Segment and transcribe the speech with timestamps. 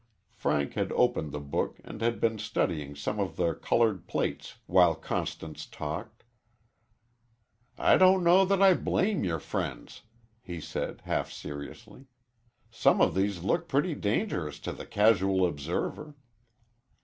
[0.31, 4.95] Frank had opened the book and had been studying some of the colored plates while
[4.95, 6.23] Constance talked.
[7.77, 10.01] "I don't know that I blame your friends,"
[10.41, 12.07] he said, half seriously.
[12.71, 16.15] "Some of these look pretty dangerous to the casual observer."